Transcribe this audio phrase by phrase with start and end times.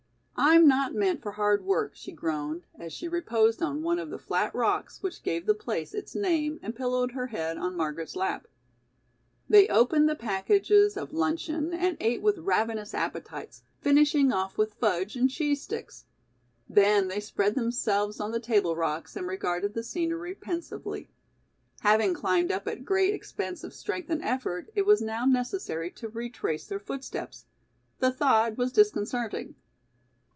[0.43, 4.17] "I'm not meant for hard work," she groaned, as she reposed on one of the
[4.17, 8.47] flat rocks which gave the place its name and pillowed her head on Margaret's lap.
[9.47, 15.15] They opened the packages of luncheon and ate with ravenous appetites, finishing off with fudge
[15.15, 16.05] and cheese sticks.
[16.67, 21.11] Then they spread themselves on the table rocks and regarded the scenery pensively.
[21.81, 26.09] Having climbed up at great expense of strength and effort, it was now necessary to
[26.09, 27.45] retrace their footsteps.
[27.99, 29.53] The thought was disconcerting.